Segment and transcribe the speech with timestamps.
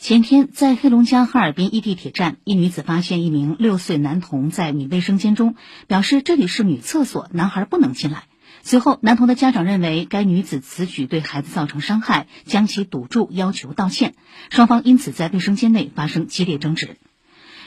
[0.00, 5.56] 前天，在黑龙江哈尔滨一地铁站，一女子发现一名六岁男童在女卫生间中，
[5.88, 8.24] 表示这里是女厕所，男孩不能进来。
[8.62, 14.14] 随后，男童的家长认为该女子此举对孩子造成伤害，将其堵住，要求道歉。
[14.48, 16.96] 双方因此在卫生间内发生激烈争执。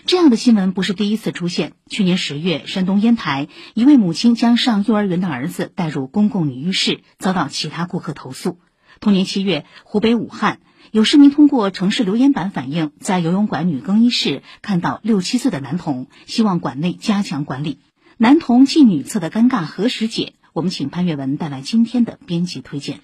[0.07, 1.73] 这样的新闻不是第一次出现。
[1.87, 8.57] 去年十月，山东烟台一位母亲将上幼儿园的儿子带入公共女浴室，遭到其他顾客投诉。
[8.99, 10.61] 同年七月，湖北武汉。
[10.93, 17.79] 有市民通过城市留言板反映，在游泳馆女更衣室看到六七岁的男童，希望馆内加强管理。
[18.17, 20.33] 男童进女厕的尴尬何时解？
[20.53, 22.99] 我们请潘越文带来今天的编辑推荐。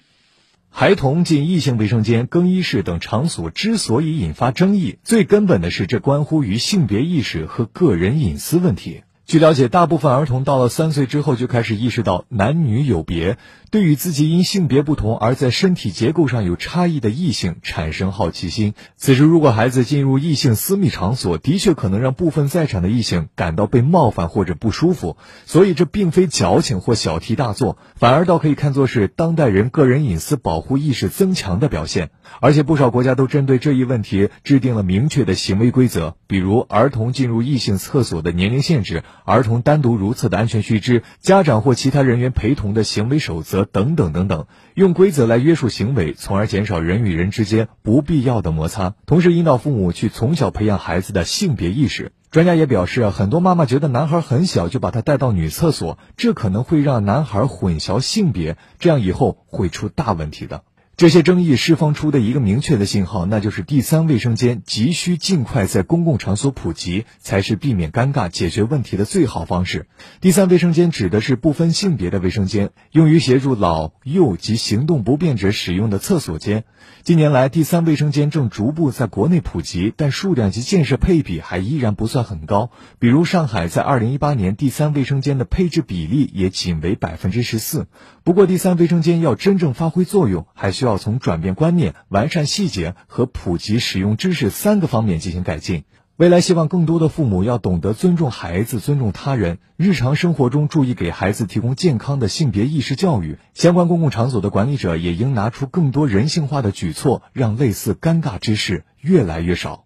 [0.68, 9.02] 孩童进异性卫生间、更衣室等场所之所以引发争议，最根本的是这关乎于性别意识和个人隐私问题。
[9.30, 13.38] 据了解，大部分儿童到了三岁之后就开始意识到男女有别，
[13.70, 18.74] 对于自己因性别不同而在身体结构上有差异的异性产生好奇心。
[18.96, 25.16] 此时，如果孩子进入异性私密场所，的确可能让部分在场的异性感到被冒犯或者不舒服。
[25.46, 32.10] 所以，这并非矫情或小题大做，反而倒可以看作是当代人个人隐私保护意识增强的表现。
[32.40, 39.02] 而且，不少国家都针对这一问题制定了明确的行为规则，比如儿童进入异性厕所的年龄限制。
[39.24, 52.12] 儿童单独如厕的安全须知，家长或其他人员陪同的行为守则等等等等，用规则来约束行为，从而减少人与人之间不必要的摩擦，同时引导父母去从小培养孩子的性别意识。
[52.30, 60.62] 专家也表示，很多妈妈觉得男孩很小就把他带到女厕所，这可能会让男孩混淆性别，这样以后会出大问题的。
[61.00, 69.86] 这些争议释放出的一个明确的信号，那就是第三卫生间急需尽快在公共场所普及，才是避免尴尬、解决问题的最好方式。
[70.20, 76.64] 第三卫生间指的是不分性别的卫生间，用于协助老幼及行动不便者使用的厕所间。
[77.02, 82.70] 近年来，第三卫生间正逐步在国内普及，但数量及建设配比还依然不算很高。
[82.98, 87.86] 比如上海在2018年，第三卫生间的配置比例也仅为百分之十四。
[88.22, 95.84] 不过，第三卫生间要真正发挥作用，还需要要从转变观念、完善细节和普及使用知识三个方面进行改进。
[96.16, 103.38] 未来希望更多的父母要懂得尊重孩子、尊重他人，日常生活中注意给孩子提供健康的性别意识教育。
[103.54, 109.84] 相关公共场所的管理者也应拿出更多人性化的举措，让类似尴尬之事越来越少。